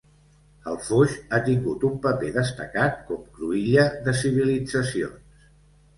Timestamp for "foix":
0.85-1.13